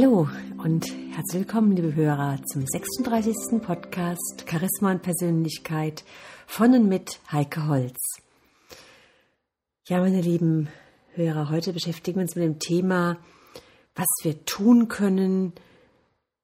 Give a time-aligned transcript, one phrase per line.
[0.00, 0.28] Hallo
[0.58, 3.60] und herzlich willkommen, liebe Hörer, zum 36.
[3.60, 6.04] Podcast Charisma und Persönlichkeit
[6.46, 7.98] von und mit Heike Holz.
[9.88, 10.68] Ja, meine lieben
[11.14, 13.18] Hörer, heute beschäftigen wir uns mit dem Thema,
[13.96, 15.52] was wir tun können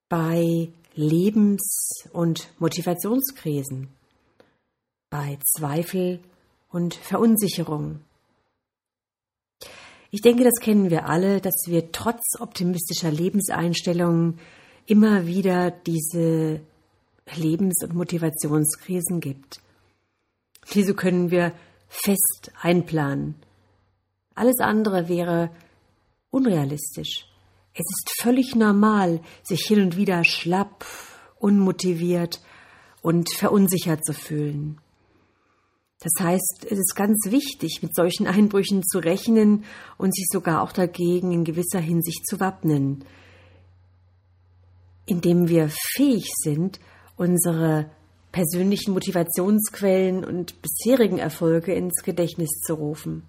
[0.08, 3.86] bei Lebens- und Motivationskrisen,
[5.10, 6.18] bei Zweifel
[6.70, 8.00] und Verunsicherung.
[10.14, 14.38] Ich denke, das kennen wir alle, dass wir trotz optimistischer Lebenseinstellungen
[14.86, 16.60] immer wieder diese
[17.34, 19.60] Lebens- und Motivationskrisen gibt.
[20.72, 21.50] Diese können wir
[21.88, 23.34] fest einplanen.
[24.36, 25.50] Alles andere wäre
[26.30, 27.26] unrealistisch.
[27.72, 30.86] Es ist völlig normal, sich hin und wieder schlapp,
[31.40, 32.40] unmotiviert
[33.02, 34.78] und verunsichert zu fühlen.
[36.04, 39.64] Das heißt, es ist ganz wichtig, mit solchen Einbrüchen zu rechnen
[39.96, 43.06] und sich sogar auch dagegen in gewisser Hinsicht zu wappnen,
[45.06, 46.78] indem wir fähig sind,
[47.16, 47.90] unsere
[48.32, 53.22] persönlichen Motivationsquellen und bisherigen Erfolge ins Gedächtnis zu rufen.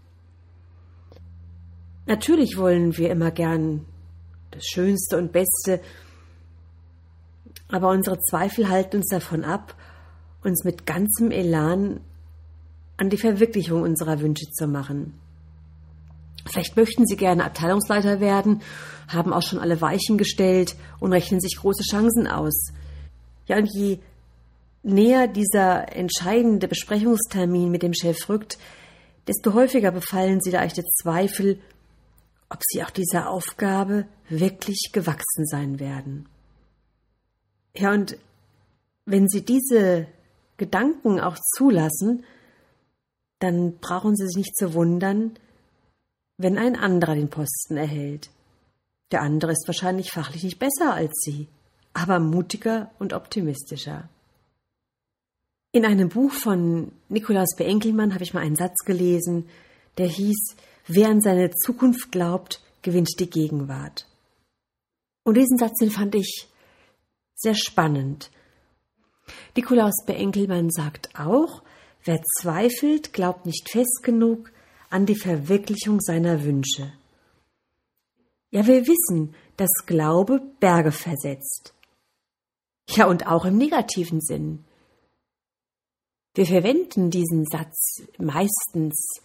[2.08, 3.86] Natürlich wollen wir immer gern
[4.52, 5.80] das Schönste und Beste,
[7.70, 9.76] aber unsere Zweifel halten uns davon ab,
[10.44, 12.02] uns mit ganzem Elan
[12.98, 15.14] an die Verwirklichung unserer Wünsche zu machen.
[16.48, 18.62] Vielleicht möchten Sie gerne Abteilungsleiter werden,
[19.08, 22.72] haben auch schon alle Weichen gestellt und rechnen sich große Chancen aus.
[23.48, 24.00] Ja, und je
[24.84, 28.58] näher dieser entscheidende Besprechungstermin mit dem Chef rückt,
[29.28, 31.60] desto häufiger befallen Sie leichte Zweifel,
[32.50, 36.28] ob Sie auch dieser Aufgabe wirklich gewachsen sein werden.
[37.76, 38.18] Ja, und
[39.06, 40.08] wenn Sie diese
[40.58, 42.24] Gedanken auch zulassen,
[43.46, 45.38] dann brauchen Sie sich nicht zu wundern,
[46.38, 48.30] wenn ein anderer den Posten erhält.
[49.12, 51.48] Der andere ist wahrscheinlich fachlich nicht besser als Sie,
[51.94, 54.10] aber mutiger und optimistischer.
[55.72, 57.66] In einem Buch von Nikolaus B.
[57.66, 59.48] Enkelmann habe ich mal einen Satz gelesen,
[59.98, 60.56] der hieß,
[60.88, 64.08] wer an seine Zukunft glaubt, gewinnt die Gegenwart.
[65.24, 66.48] Und diesen Satz, den fand ich
[67.36, 68.32] sehr spannend.
[69.56, 70.14] Nikolaus B.
[70.14, 71.62] Enkelmann sagt auch,
[72.06, 74.52] Wer zweifelt, glaubt nicht fest genug
[74.90, 76.94] an die Verwirklichung seiner Wünsche.
[78.52, 81.74] Ja, wir wissen, dass Glaube Berge versetzt.
[82.90, 84.64] Ja, und auch im negativen Sinn.
[86.36, 89.22] Wir verwenden diesen Satz meistens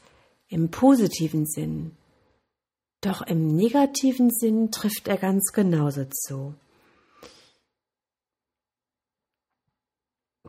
[0.48, 1.96] im positiven Sinn.
[3.02, 6.54] Doch im negativen Sinn trifft er ganz genauso zu.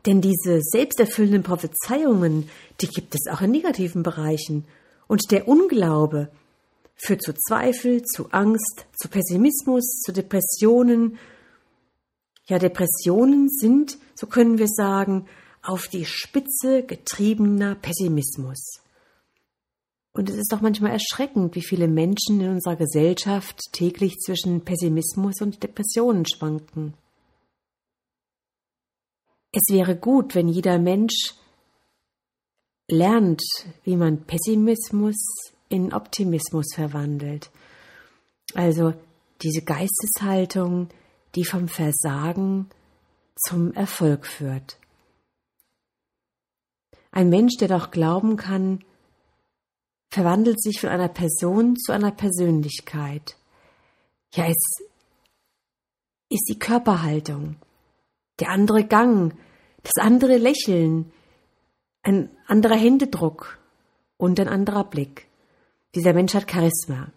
[0.06, 2.48] Denn diese selbsterfüllenden Prophezeiungen,
[2.80, 4.64] die gibt es auch in negativen Bereichen.
[5.06, 6.30] Und der Unglaube
[6.96, 11.18] führt zu Zweifel, zu Angst, zu Pessimismus, zu Depressionen.
[12.46, 15.26] Ja, Depressionen sind, so können wir sagen,
[15.62, 18.80] auf die Spitze getriebener Pessimismus.
[20.12, 25.40] Und es ist doch manchmal erschreckend, wie viele Menschen in unserer Gesellschaft täglich zwischen Pessimismus
[25.40, 26.94] und Depressionen schwanken.
[29.52, 31.34] Es wäre gut, wenn jeder Mensch
[32.88, 33.42] lernt,
[33.84, 35.16] wie man Pessimismus
[35.68, 37.50] in Optimismus verwandelt.
[38.54, 38.94] Also
[39.42, 40.88] diese Geisteshaltung,
[41.34, 42.70] die vom Versagen
[43.36, 44.78] zum Erfolg führt.
[47.10, 48.84] Ein Mensch, der doch glauben kann,
[50.10, 53.36] verwandelt sich von einer Person zu einer Persönlichkeit.
[54.34, 54.82] Ja, es
[56.30, 57.56] ist die Körperhaltung,
[58.40, 59.34] der andere Gang,
[59.82, 61.12] das andere Lächeln,
[62.02, 63.58] ein anderer Händedruck
[64.16, 65.28] und ein anderer Blick.
[65.94, 67.12] Dieser Mensch hat Charisma.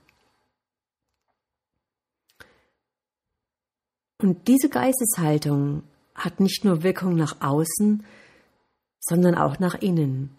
[4.21, 5.83] Und diese Geisteshaltung
[6.15, 8.05] hat nicht nur Wirkung nach außen,
[8.99, 10.37] sondern auch nach innen.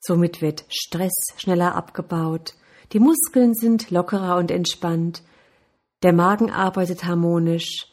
[0.00, 2.54] Somit wird Stress schneller abgebaut,
[2.92, 5.22] die Muskeln sind lockerer und entspannt,
[6.02, 7.91] der Magen arbeitet harmonisch,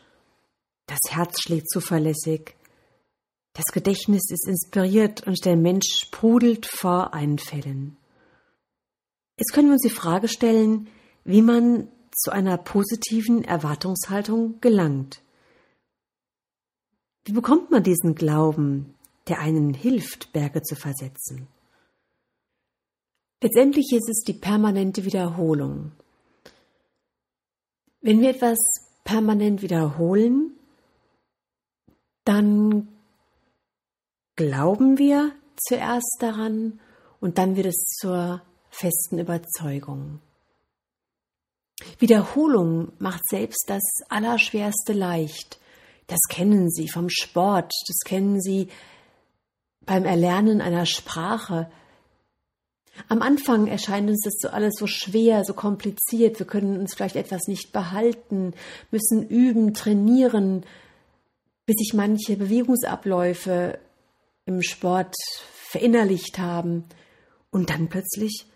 [0.89, 2.55] das Herz schlägt zuverlässig.
[3.53, 7.97] Das Gedächtnis ist inspiriert und der Mensch sprudelt vor Einfällen.
[9.37, 10.87] Jetzt können wir uns die Frage stellen,
[11.23, 15.21] wie man zu einer positiven Erwartungshaltung gelangt.
[17.23, 18.95] Wie bekommt man diesen Glauben,
[19.27, 21.47] der einen hilft, Berge zu versetzen?
[23.41, 25.91] Letztendlich ist es die permanente Wiederholung.
[28.01, 28.57] Wenn wir etwas
[29.03, 30.58] permanent wiederholen,
[32.29, 32.87] dann
[34.35, 36.79] glauben wir zuerst daran
[37.19, 40.19] und dann wird es zur festen Überzeugung.
[41.97, 45.59] Wiederholung macht selbst das Allerschwerste leicht.
[46.05, 48.67] Das kennen Sie vom Sport, das kennen Sie
[49.87, 51.71] beim Erlernen einer Sprache.
[53.07, 56.37] Am Anfang erscheint uns das so alles so schwer, so kompliziert.
[56.37, 58.53] Wir können uns vielleicht etwas nicht behalten,
[58.91, 60.63] müssen üben, trainieren,
[61.69, 63.77] bis sich manche Bewegungsabläufe
[64.45, 65.13] im Sport
[65.69, 66.85] verinnerlicht haben.
[67.51, 68.47] Und dann plötzlich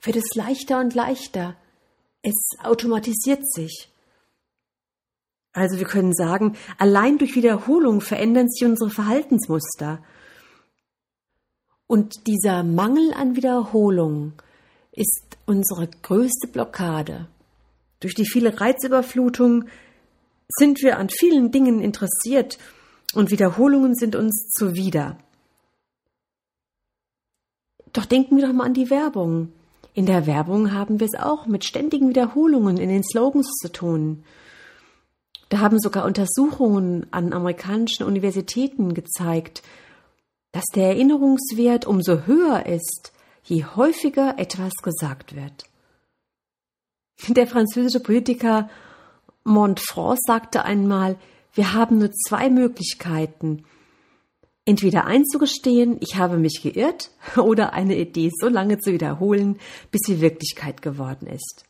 [0.00, 1.54] wird es leichter und leichter.
[2.22, 2.32] Es
[2.62, 3.90] automatisiert sich.
[5.52, 10.02] Also wir können sagen, allein durch Wiederholung verändern sich unsere Verhaltensmuster.
[11.86, 14.32] Und dieser Mangel an Wiederholung
[14.92, 17.28] ist unsere größte Blockade.
[18.00, 19.66] Durch die viele Reizüberflutung
[20.56, 22.58] sind wir an vielen Dingen interessiert
[23.14, 25.18] und Wiederholungen sind uns zuwider.
[27.92, 29.52] Doch denken wir doch mal an die Werbung.
[29.94, 34.24] In der Werbung haben wir es auch mit ständigen Wiederholungen in den Slogans zu tun.
[35.48, 39.62] Da haben sogar Untersuchungen an amerikanischen Universitäten gezeigt,
[40.52, 43.12] dass der Erinnerungswert umso höher ist,
[43.42, 45.64] je häufiger etwas gesagt wird.
[47.28, 48.70] Der französische Politiker
[49.44, 51.16] Montfrance sagte einmal,
[51.54, 53.64] wir haben nur zwei Möglichkeiten,
[54.64, 59.58] entweder einzugestehen, ich habe mich geirrt, oder eine Idee so lange zu wiederholen,
[59.90, 61.64] bis sie Wirklichkeit geworden ist.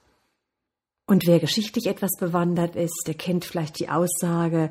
[1.06, 4.70] Und wer geschichtlich etwas bewandert ist, der kennt vielleicht die Aussage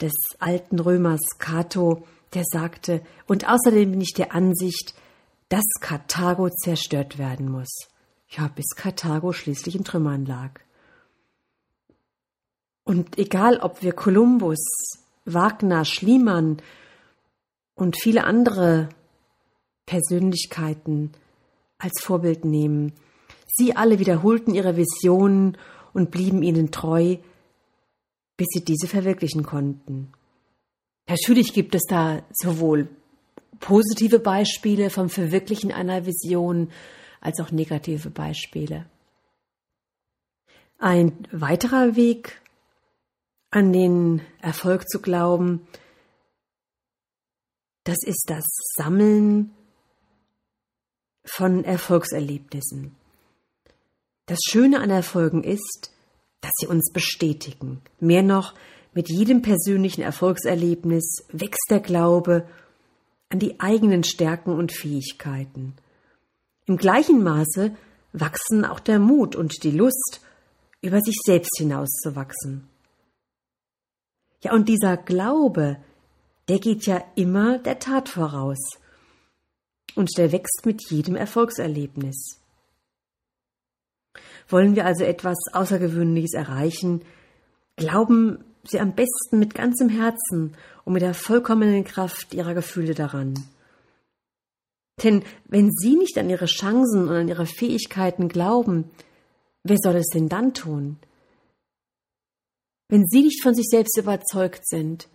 [0.00, 2.04] des alten Römers Cato,
[2.34, 4.94] der sagte, und außerdem bin ich der Ansicht,
[5.48, 7.86] dass Karthago zerstört werden muss.
[8.28, 10.60] Ja, bis Karthago schließlich in Trümmern lag.
[12.86, 14.58] Und egal, ob wir Kolumbus,
[15.24, 16.62] Wagner, Schliemann
[17.74, 18.88] und viele andere
[19.86, 21.12] Persönlichkeiten
[21.78, 22.92] als Vorbild nehmen.
[23.46, 25.58] Sie alle wiederholten ihre Visionen
[25.92, 27.16] und blieben ihnen treu,
[28.36, 30.12] bis sie diese verwirklichen konnten.
[31.08, 32.88] Natürlich gibt es da sowohl
[33.58, 36.70] positive Beispiele vom Verwirklichen einer Vision
[37.20, 38.86] als auch negative Beispiele.
[40.78, 42.40] Ein weiterer Weg,
[43.50, 45.66] an den Erfolg zu glauben,
[47.84, 48.44] das ist das
[48.76, 49.54] Sammeln
[51.24, 52.96] von Erfolgserlebnissen.
[54.26, 55.92] Das Schöne an Erfolgen ist,
[56.40, 57.80] dass sie uns bestätigen.
[58.00, 58.54] Mehr noch,
[58.92, 62.48] mit jedem persönlichen Erfolgserlebnis wächst der Glaube
[63.28, 65.74] an die eigenen Stärken und Fähigkeiten.
[66.66, 67.76] Im gleichen Maße
[68.12, 70.20] wachsen auch der Mut und die Lust,
[70.80, 72.68] über sich selbst hinauszuwachsen.
[74.46, 75.76] Ja, und dieser Glaube,
[76.48, 78.78] der geht ja immer der Tat voraus.
[79.96, 82.38] Und der wächst mit jedem Erfolgserlebnis.
[84.48, 87.02] Wollen wir also etwas Außergewöhnliches erreichen,
[87.74, 93.34] glauben Sie am besten mit ganzem Herzen und mit der vollkommenen Kraft Ihrer Gefühle daran.
[95.02, 98.92] Denn wenn Sie nicht an Ihre Chancen und an Ihre Fähigkeiten glauben,
[99.64, 100.98] wer soll es denn dann tun?
[102.88, 105.08] Wenn Sie nicht von sich selbst überzeugt sind,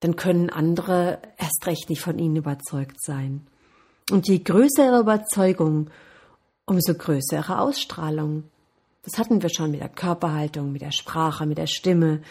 [0.00, 3.46] dann können andere erst recht nicht von Ihnen überzeugt sein.
[4.10, 5.90] Und je größer Ihre Überzeugung,
[6.64, 8.44] umso größer Ihre Ausstrahlung.
[9.02, 12.22] Das hatten wir schon mit der Körperhaltung, mit der Sprache, mit der Stimme,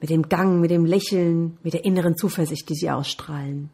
[0.00, 3.70] mit dem Gang, mit dem Lächeln, mit der inneren Zuversicht, die Sie ausstrahlen.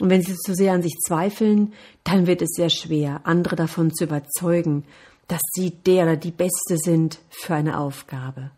[0.00, 3.92] Und wenn Sie zu sehr an sich zweifeln, dann wird es sehr schwer, andere davon
[3.92, 4.84] zu überzeugen,
[5.28, 8.50] dass Sie der oder die Beste sind für eine Aufgabe.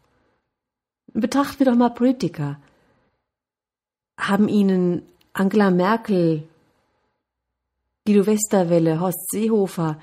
[1.14, 2.60] Betrachten wir doch mal Politiker.
[4.18, 5.02] Haben Ihnen
[5.32, 6.48] Angela Merkel,
[8.04, 10.00] Guido Westerwelle, Horst Seehofer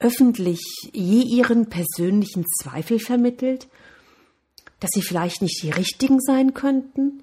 [0.00, 0.60] öffentlich
[0.92, 3.68] je ihren persönlichen Zweifel vermittelt,
[4.80, 7.22] dass sie vielleicht nicht die Richtigen sein könnten?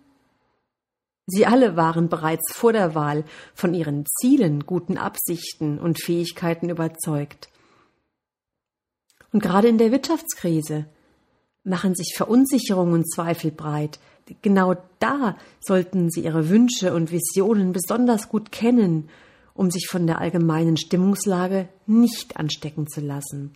[1.28, 7.50] Sie alle waren bereits vor der Wahl von ihren Zielen, guten Absichten und Fähigkeiten überzeugt.
[9.32, 10.86] Und gerade in der Wirtschaftskrise
[11.66, 14.00] machen sich Verunsicherung und Zweifel breit.
[14.42, 19.10] Genau da sollten Sie Ihre Wünsche und Visionen besonders gut kennen,
[19.54, 23.56] um sich von der allgemeinen Stimmungslage nicht anstecken zu lassen.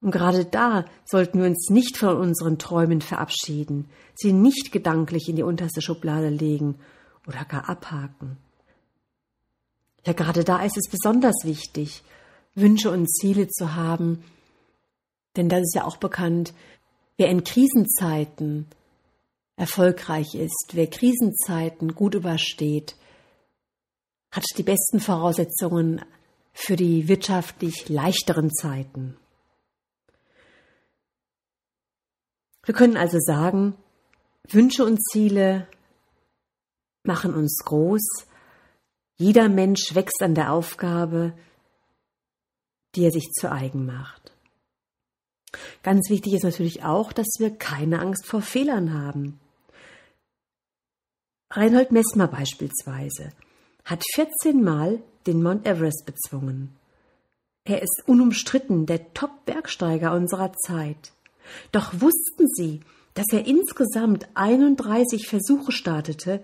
[0.00, 5.36] Und gerade da sollten wir uns nicht von unseren Träumen verabschieden, sie nicht gedanklich in
[5.36, 6.74] die unterste Schublade legen
[7.26, 8.36] oder gar abhaken.
[10.04, 12.02] Ja, gerade da ist es besonders wichtig,
[12.56, 14.24] Wünsche und Ziele zu haben,
[15.36, 16.54] denn das ist ja auch bekannt,
[17.16, 18.66] wer in Krisenzeiten
[19.56, 22.96] erfolgreich ist, wer Krisenzeiten gut übersteht,
[24.30, 26.04] hat die besten Voraussetzungen
[26.52, 29.16] für die wirtschaftlich leichteren Zeiten.
[32.64, 33.74] Wir können also sagen,
[34.48, 35.66] Wünsche und Ziele
[37.04, 38.26] machen uns groß.
[39.16, 41.36] Jeder Mensch wächst an der Aufgabe,
[42.94, 44.31] die er sich zu eigen macht.
[45.82, 49.38] Ganz wichtig ist natürlich auch, dass wir keine Angst vor Fehlern haben.
[51.50, 53.30] Reinhold Messmer beispielsweise
[53.84, 56.74] hat 14 Mal den Mount Everest bezwungen.
[57.64, 61.12] Er ist unumstritten der Top-Bergsteiger unserer Zeit.
[61.70, 62.80] Doch wussten Sie,
[63.14, 66.42] dass er insgesamt 31 Versuche startete,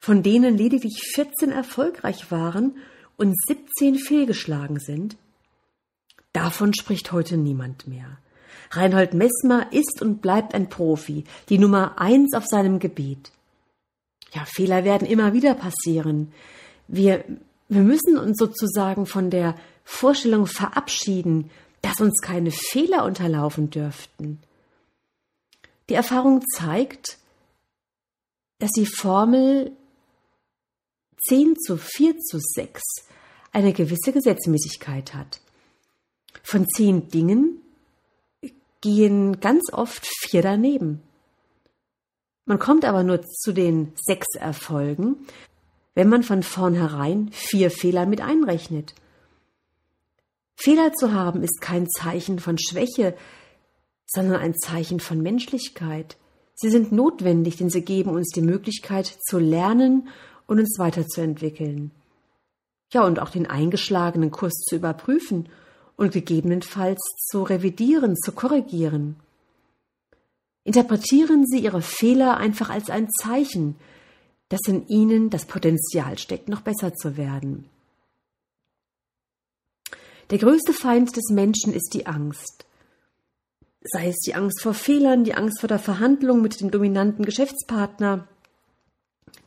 [0.00, 2.78] von denen lediglich 14 erfolgreich waren
[3.16, 5.16] und 17 fehlgeschlagen sind?
[6.38, 8.16] Davon spricht heute niemand mehr.
[8.70, 13.32] Reinhold Messmer ist und bleibt ein Profi, die Nummer eins auf seinem Gebiet.
[14.32, 16.32] Ja, Fehler werden immer wieder passieren.
[16.86, 17.24] Wir,
[17.68, 21.50] wir müssen uns sozusagen von der Vorstellung verabschieden,
[21.82, 24.40] dass uns keine Fehler unterlaufen dürften.
[25.88, 27.18] Die Erfahrung zeigt,
[28.60, 29.72] dass die Formel
[31.26, 32.80] 10 zu 4 zu 6
[33.50, 35.40] eine gewisse Gesetzmäßigkeit hat.
[36.50, 37.60] Von zehn Dingen
[38.80, 41.02] gehen ganz oft vier daneben.
[42.46, 45.26] Man kommt aber nur zu den sechs Erfolgen,
[45.94, 48.94] wenn man von vornherein vier Fehler mit einrechnet.
[50.56, 53.14] Fehler zu haben ist kein Zeichen von Schwäche,
[54.06, 56.16] sondern ein Zeichen von Menschlichkeit.
[56.54, 60.08] Sie sind notwendig, denn sie geben uns die Möglichkeit zu lernen
[60.46, 61.90] und uns weiterzuentwickeln.
[62.90, 65.50] Ja, und auch den eingeschlagenen Kurs zu überprüfen
[65.98, 69.16] und gegebenenfalls zu revidieren, zu korrigieren.
[70.64, 73.74] Interpretieren Sie Ihre Fehler einfach als ein Zeichen,
[74.48, 77.68] dass in Ihnen das Potenzial steckt, noch besser zu werden.
[80.30, 82.64] Der größte Feind des Menschen ist die Angst.
[83.82, 88.28] Sei es die Angst vor Fehlern, die Angst vor der Verhandlung mit dem dominanten Geschäftspartner,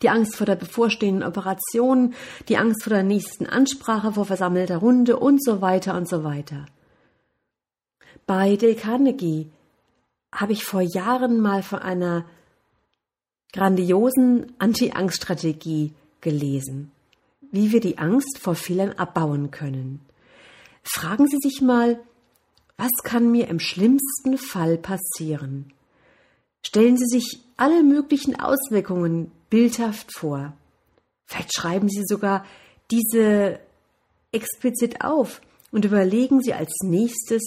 [0.01, 2.13] die Angst vor der bevorstehenden Operation,
[2.49, 6.65] die Angst vor der nächsten Ansprache vor versammelter Runde und so weiter und so weiter.
[8.25, 9.49] Bei Dale Carnegie
[10.33, 12.25] habe ich vor Jahren mal von einer
[13.53, 16.91] grandiosen Anti-Angst-Strategie gelesen,
[17.51, 19.99] wie wir die Angst vor Fehlern abbauen können.
[20.83, 21.99] Fragen Sie sich mal,
[22.77, 25.73] was kann mir im schlimmsten Fall passieren?
[26.63, 30.53] Stellen Sie sich alle möglichen Auswirkungen bildhaft vor.
[31.25, 32.45] Vielleicht schreiben Sie sogar
[32.89, 33.59] diese
[34.31, 35.41] explizit auf
[35.71, 37.41] und überlegen Sie als nächstes,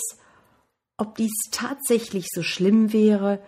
[0.97, 3.41] ob dies tatsächlich so schlimm wäre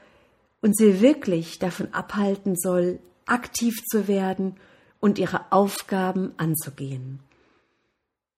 [0.61, 4.57] und Sie wirklich davon abhalten soll, aktiv zu werden
[5.01, 7.21] und Ihre Aufgaben anzugehen.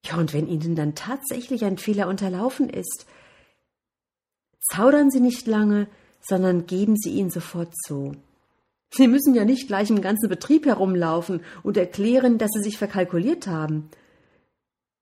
[0.05, 3.07] Ja, und wenn Ihnen dann tatsächlich ein Fehler unterlaufen ist,
[4.73, 5.89] zaudern Sie nicht lange,
[6.21, 8.17] sondern geben Sie ihn sofort zu.
[8.91, 13.47] Sie müssen ja nicht gleich im ganzen Betrieb herumlaufen und erklären, dass Sie sich verkalkuliert
[13.47, 13.91] haben.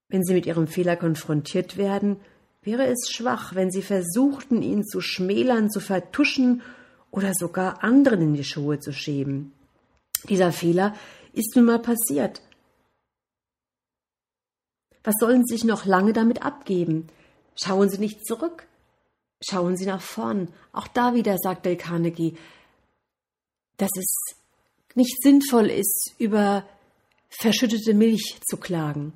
[0.08, 2.16] Wenn Sie mit Ihrem Fehler konfrontiert werden,
[2.62, 6.62] wäre es schwach, wenn Sie versuchten, ihn zu schmälern, zu vertuschen
[7.10, 9.52] oder sogar anderen in die Schuhe zu schieben.
[10.28, 10.94] Dieser Fehler
[11.32, 12.42] ist nun mal passiert.
[15.04, 17.08] Was sollen Sie sich noch lange damit abgeben?
[17.54, 18.66] Schauen Sie nicht zurück.
[19.42, 20.48] Schauen Sie nach vorn.
[20.72, 22.36] Auch da wieder sagt Del Carnegie,
[23.76, 24.36] dass es
[24.94, 26.64] nicht sinnvoll ist, über
[27.28, 29.12] verschüttete Milch zu klagen.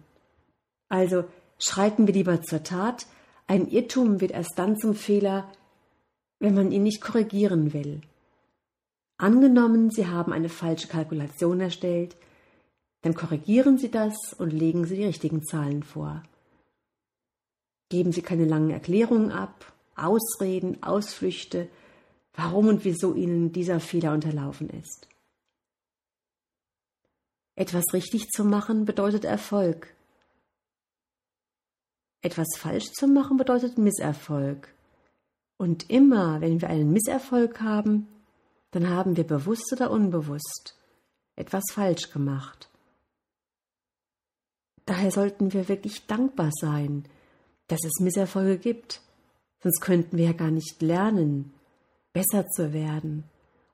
[0.88, 1.24] Also
[1.58, 3.06] schreiten wir lieber zur Tat.
[3.46, 5.50] Ein Irrtum wird erst dann zum Fehler,
[6.38, 8.02] wenn man ihn nicht korrigieren will.
[9.16, 12.16] Angenommen, Sie haben eine falsche Kalkulation erstellt,
[13.02, 16.22] dann korrigieren Sie das und legen Sie die richtigen Zahlen vor.
[17.88, 21.68] Geben Sie keine langen Erklärungen ab, Ausreden, Ausflüchte,
[22.34, 25.08] warum und wieso Ihnen dieser Fehler unterlaufen ist.
[27.54, 29.94] Etwas richtig zu machen bedeutet Erfolg.
[32.22, 34.68] Etwas falsch zu machen bedeutet Misserfolg.
[35.56, 38.08] Und immer, wenn wir einen Misserfolg haben,
[38.70, 40.76] dann haben wir bewusst oder unbewusst
[41.36, 42.68] etwas falsch gemacht.
[44.84, 47.04] Daher sollten wir wirklich dankbar sein,
[47.68, 49.00] dass es Misserfolge gibt,
[49.62, 51.52] sonst könnten wir ja gar nicht lernen,
[52.12, 53.24] besser zu werden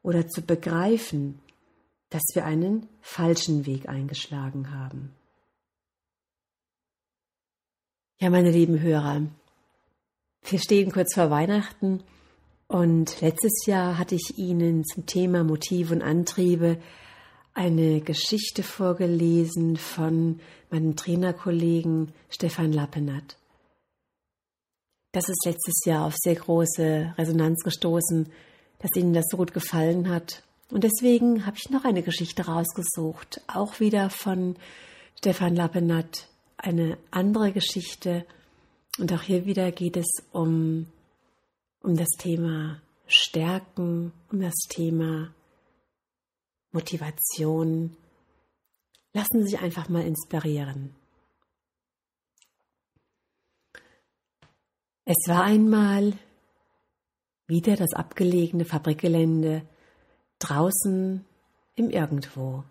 [0.03, 1.41] oder zu begreifen,
[2.11, 5.13] dass wir einen falschen Weg eingeschlagen haben.
[8.19, 9.23] Ja, meine lieben Hörer,
[10.45, 12.03] wir stehen kurz vor Weihnachten
[12.69, 16.79] und letztes Jahr hatte ich Ihnen zum Thema Motive und Antriebe
[17.53, 20.41] eine Geschichte vorgelesen von
[20.71, 23.37] meinem Trainerkollegen Stefan Lappenat.
[25.17, 28.31] Das ist letztes Jahr auf sehr große Resonanz gestoßen,
[28.81, 30.43] dass Ihnen das so gut gefallen hat.
[30.71, 34.57] Und deswegen habe ich noch eine Geschichte rausgesucht, auch wieder von
[35.17, 38.27] Stefan Lappenat, eine andere Geschichte.
[38.99, 40.87] Und auch hier wieder geht es um,
[41.83, 45.33] um das Thema Stärken, um das Thema
[46.73, 47.97] Motivation.
[49.15, 50.95] Lassen Sie sich einfach mal inspirieren.
[55.09, 56.15] Es war einmal
[57.47, 59.63] wieder das abgelegene Fabrikgelände
[60.41, 61.25] draußen
[61.77, 62.65] im Irgendwo.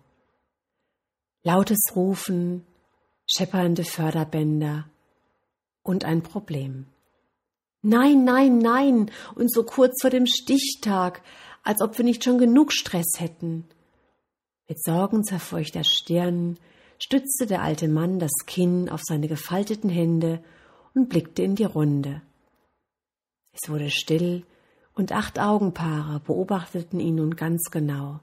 [1.42, 2.66] Lautes Rufen,
[3.26, 4.86] scheppernde Förderbänder
[5.82, 6.84] und ein Problem.
[7.80, 11.22] Nein, nein, nein, und so kurz vor dem Stichtag,
[11.62, 13.64] als ob wir nicht schon genug Stress hätten.
[14.68, 16.58] Mit sorgenzerfurchter Stirn
[16.98, 20.42] stützte der alte Mann das Kinn auf seine gefalteten Hände
[20.96, 22.22] und blickte in die Runde.
[23.52, 24.44] Es wurde still,
[24.94, 28.20] und acht Augenpaare beobachteten ihn nun ganz genau.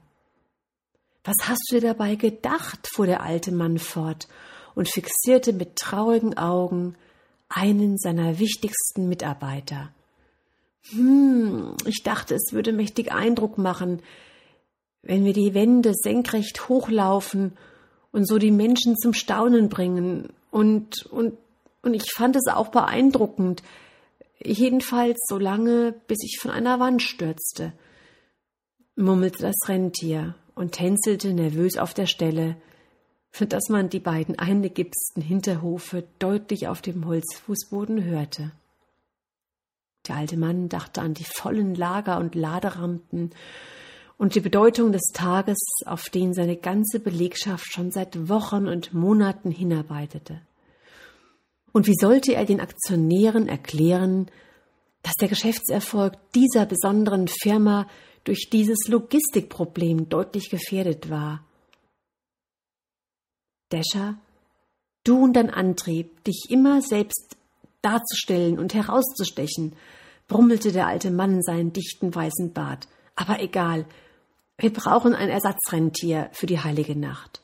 [1.22, 2.88] Was hast du dir dabei gedacht?
[2.92, 4.28] fuhr der alte Mann fort
[4.74, 6.96] und fixierte mit traurigen Augen
[7.48, 9.92] einen seiner wichtigsten Mitarbeiter.
[10.90, 14.02] Hm, ich dachte, es würde mächtig Eindruck machen,
[15.02, 17.56] wenn wir die Wände senkrecht hochlaufen
[18.10, 20.32] und so die Menschen zum Staunen bringen.
[20.50, 21.38] Und, und,
[21.84, 23.62] und ich fand es auch beeindruckend,
[24.42, 27.72] jedenfalls so lange, bis ich von einer Wand stürzte,
[28.96, 32.56] murmelte das Rentier und tänzelte nervös auf der Stelle,
[33.48, 38.52] dass man die beiden eingegipsten Hinterhufe deutlich auf dem Holzfußboden hörte.
[40.06, 43.30] Der alte Mann dachte an die vollen Lager und Laderampen
[44.18, 49.50] und die Bedeutung des Tages, auf den seine ganze Belegschaft schon seit Wochen und Monaten
[49.50, 50.40] hinarbeitete.
[51.74, 54.30] Und wie sollte er den Aktionären erklären,
[55.02, 57.88] dass der Geschäftserfolg dieser besonderen Firma
[58.22, 61.44] durch dieses Logistikproblem deutlich gefährdet war?
[63.72, 64.16] Descher,
[65.02, 67.36] du und dein Antrieb, dich immer selbst
[67.82, 69.74] darzustellen und herauszustechen,
[70.28, 72.86] brummelte der alte Mann in seinen dichten weißen Bart.
[73.16, 73.84] Aber egal,
[74.58, 77.43] wir brauchen ein Ersatzrentier für die heilige Nacht.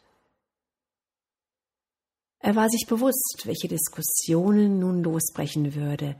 [2.40, 6.16] Er war sich bewusst, welche Diskussionen nun losbrechen würde,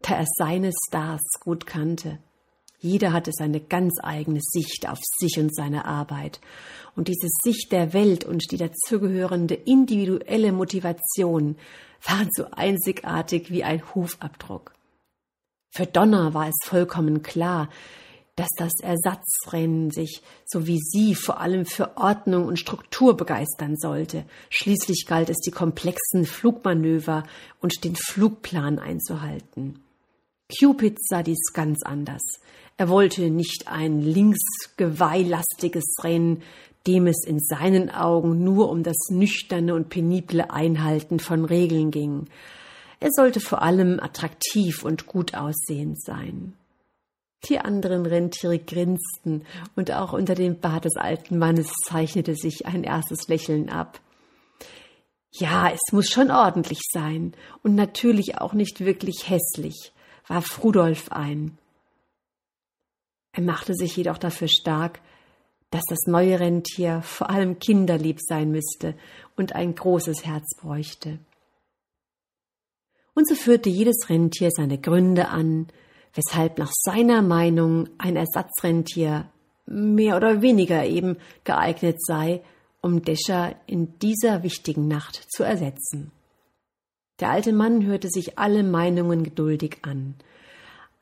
[0.00, 2.18] da er seine Stars gut kannte.
[2.80, 6.40] Jeder hatte seine ganz eigene Sicht auf sich und seine Arbeit.
[6.96, 11.56] Und diese Sicht der Welt und die dazugehörende individuelle Motivation
[12.04, 14.74] waren so einzigartig wie ein Hufabdruck.
[15.70, 17.68] Für Donner war es vollkommen klar,
[18.38, 24.24] dass das Ersatzrennen sich, so wie sie, vor allem für Ordnung und Struktur begeistern sollte.
[24.48, 27.24] Schließlich galt es, die komplexen Flugmanöver
[27.60, 29.80] und den Flugplan einzuhalten.
[30.56, 32.22] Cupid sah dies ganz anders.
[32.76, 36.42] Er wollte nicht ein linksgeweihlastiges Rennen,
[36.86, 42.26] dem es in seinen Augen nur um das nüchterne und penible Einhalten von Regeln ging.
[43.00, 46.54] Er sollte vor allem attraktiv und gut aussehend sein.
[47.44, 49.44] Die anderen Rentiere grinsten,
[49.76, 54.00] und auch unter dem Bart des alten Mannes zeichnete sich ein erstes Lächeln ab.
[55.30, 59.92] Ja, es muss schon ordentlich sein und natürlich auch nicht wirklich hässlich,
[60.26, 61.58] warf Rudolf ein.
[63.32, 65.00] Er machte sich jedoch dafür stark,
[65.70, 68.96] dass das neue Rentier vor allem kinderlieb sein müsste
[69.36, 71.18] und ein großes Herz bräuchte.
[73.14, 75.68] Und so führte jedes Rentier seine Gründe an,
[76.14, 79.28] weshalb nach seiner Meinung ein Ersatzrentier
[79.66, 82.42] mehr oder weniger eben geeignet sei,
[82.80, 86.12] um Descher in dieser wichtigen Nacht zu ersetzen.
[87.20, 90.14] Der alte Mann hörte sich alle Meinungen geduldig an.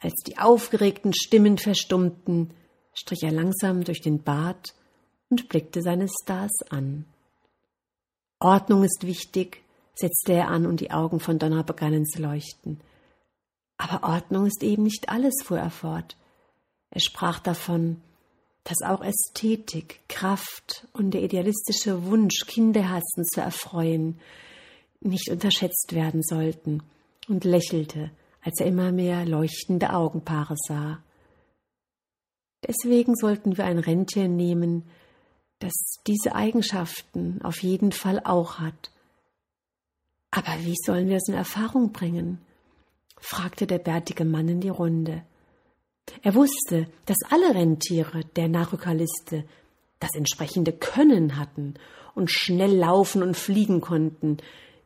[0.01, 2.53] Als die aufgeregten Stimmen verstummten,
[2.95, 4.75] strich er langsam durch den Bart
[5.29, 7.05] und blickte seine Stars an.
[8.39, 9.63] Ordnung ist wichtig,
[9.95, 12.81] setzte er an und die Augen von Donner begannen zu leuchten.
[13.89, 16.17] Aber Ordnung ist eben nicht alles, fuhr er fort.
[16.91, 18.01] Er sprach davon,
[18.65, 24.19] dass auch Ästhetik, Kraft und der idealistische Wunsch, Kinderherzen zu erfreuen,
[25.01, 26.83] nicht unterschätzt werden sollten,
[27.29, 31.03] und lächelte, als er immer mehr leuchtende Augenpaare sah.
[32.67, 34.85] Deswegen sollten wir ein Rentier nehmen,
[35.61, 35.73] das
[36.07, 38.91] diese Eigenschaften auf jeden Fall auch hat.
[40.33, 42.46] Aber wie sollen wir es in Erfahrung bringen?
[43.21, 45.23] Fragte der bärtige Mann in die Runde.
[46.23, 49.45] Er wusste, dass alle Rentiere der Nachrückerliste
[49.99, 51.75] das entsprechende Können hatten
[52.15, 54.39] und schnell laufen und fliegen konnten,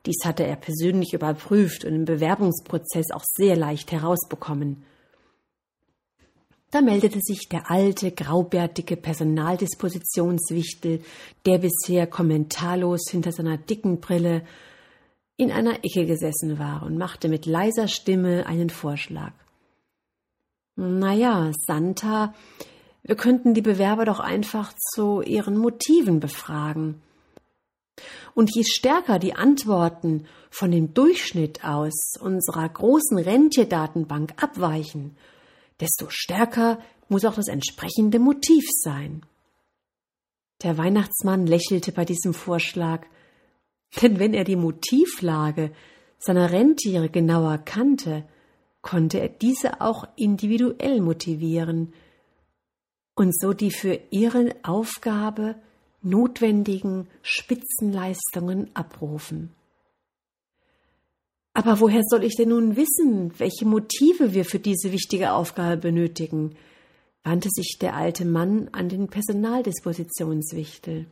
[0.07, 4.83] Dies hatte er persönlich überprüft und im Bewerbungsprozess auch sehr leicht herausbekommen.
[6.71, 11.03] Da meldete sich der alte, graubärtige Personaldispositionswichtel,
[11.45, 14.43] der bisher kommentarlos hinter seiner dicken Brille
[15.40, 19.33] in einer Ecke gesessen war und machte mit leiser Stimme einen Vorschlag.
[20.76, 22.35] Na ja, Santa,
[23.03, 27.00] wir könnten die Bewerber doch einfach zu ihren Motiven befragen.
[28.35, 35.16] Und je stärker die Antworten von dem Durchschnitt aus unserer großen Rentierdatenbank abweichen,
[35.81, 39.22] desto stärker muss auch das entsprechende Motiv sein.
[40.62, 43.07] Der Weihnachtsmann lächelte bei diesem Vorschlag,
[44.00, 45.72] denn wenn er die Motivlage
[46.18, 48.24] seiner Rentiere genauer kannte,
[48.83, 51.92] konnte er diese auch individuell motivieren
[53.14, 55.57] und so die für ihre Aufgabe
[56.03, 59.50] notwendigen Spitzenleistungen abrufen.
[61.53, 66.57] Aber woher soll ich denn nun wissen, welche Motive wir für diese wichtige Aufgabe benötigen?
[67.22, 71.07] wandte sich der alte Mann an den Personaldispositionswichtel.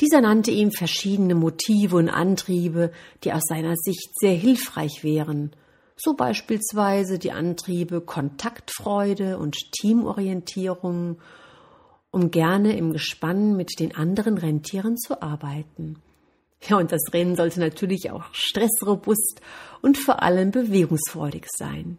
[0.00, 2.92] Dieser nannte ihm verschiedene Motive und Antriebe,
[3.24, 5.52] die aus seiner Sicht sehr hilfreich wären,
[5.96, 11.18] so beispielsweise die Antriebe Kontaktfreude und Teamorientierung,
[12.10, 16.00] um gerne im Gespann mit den anderen Rentieren zu arbeiten.
[16.68, 19.40] Ja, und das Rennen sollte natürlich auch stressrobust
[19.82, 21.98] und vor allem bewegungsfreudig sein.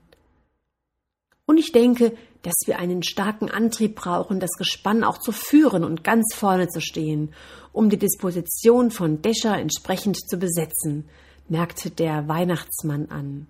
[1.52, 6.02] Und ich denke, dass wir einen starken Antrieb brauchen, das Gespann auch zu führen und
[6.02, 7.34] ganz vorne zu stehen,
[7.74, 11.10] um die Disposition von Descher entsprechend zu besetzen,
[11.50, 13.48] merkte der Weihnachtsmann an.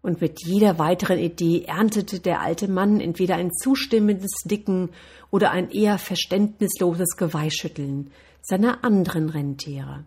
[0.00, 4.88] Und mit jeder weiteren Idee erntete der alte Mann entweder ein zustimmendes Dicken
[5.30, 10.06] oder ein eher verständnisloses Geweihschütteln seiner anderen Rentiere.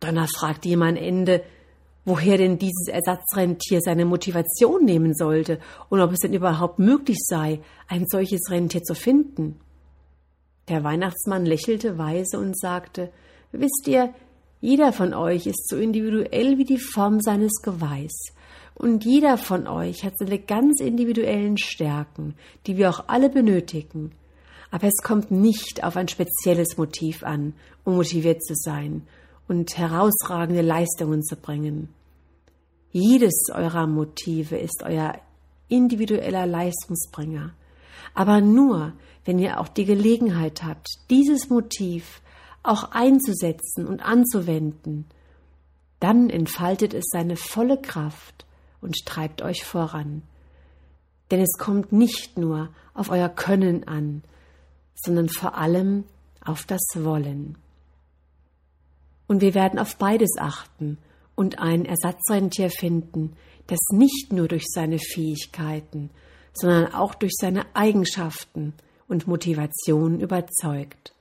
[0.00, 1.42] Donner fragte ihm am Ende,
[2.08, 7.60] woher denn dieses Ersatzrentier seine Motivation nehmen sollte und ob es denn überhaupt möglich sei,
[7.86, 9.60] ein solches Rentier zu finden.
[10.68, 13.10] Der Weihnachtsmann lächelte weise und sagte,
[13.52, 14.12] Wisst ihr,
[14.60, 18.32] jeder von euch ist so individuell wie die Form seines Geweihs.
[18.74, 22.34] Und jeder von euch hat seine ganz individuellen Stärken,
[22.66, 24.12] die wir auch alle benötigen.
[24.70, 29.06] Aber es kommt nicht auf ein spezielles Motiv an, um motiviert zu sein
[29.48, 31.88] und herausragende Leistungen zu bringen.
[32.90, 35.18] Jedes eurer Motive ist euer
[35.68, 37.52] individueller Leistungsbringer.
[38.14, 42.22] Aber nur, wenn ihr auch die Gelegenheit habt, dieses Motiv
[42.62, 45.06] auch einzusetzen und anzuwenden,
[46.00, 48.46] dann entfaltet es seine volle Kraft
[48.80, 50.22] und treibt euch voran.
[51.30, 54.22] Denn es kommt nicht nur auf euer Können an,
[54.94, 56.04] sondern vor allem
[56.44, 57.58] auf das Wollen.
[59.26, 60.98] Und wir werden auf beides achten
[61.38, 63.36] und ein Ersatzrentier finden,
[63.68, 66.10] das nicht nur durch seine Fähigkeiten,
[66.52, 68.74] sondern auch durch seine Eigenschaften
[69.06, 71.14] und Motivation überzeugt.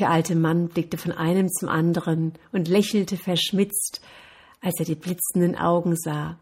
[0.00, 4.00] Der alte Mann blickte von einem zum anderen und lächelte verschmitzt,
[4.60, 6.40] als er die blitzenden Augen sah.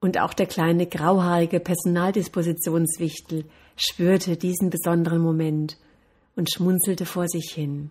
[0.00, 3.44] Und auch der kleine grauhaarige Personaldispositionswichtel
[3.76, 5.76] spürte diesen besonderen Moment
[6.34, 7.90] und schmunzelte vor sich hin.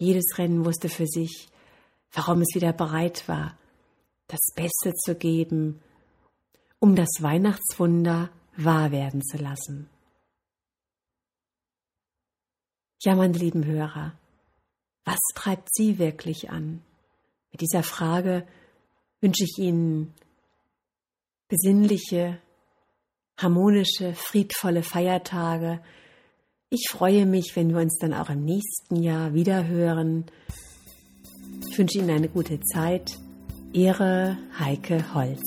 [0.00, 1.46] Jedes Rennen wusste für sich,
[2.12, 3.58] warum es wieder bereit war,
[4.28, 5.82] das Beste zu geben,
[6.78, 9.90] um das Weihnachtswunder wahr werden zu lassen.
[13.02, 14.18] Ja, meine lieben Hörer,
[15.04, 16.82] was treibt Sie wirklich an?
[17.52, 18.46] Mit dieser Frage
[19.20, 20.14] wünsche ich Ihnen
[21.48, 22.40] besinnliche,
[23.36, 25.82] harmonische, friedvolle Feiertage.
[26.72, 30.26] Ich freue mich, wenn wir uns dann auch im nächsten Jahr wieder hören.
[31.68, 33.18] Ich wünsche Ihnen eine gute Zeit.
[33.72, 35.42] Ihre Heike Holz.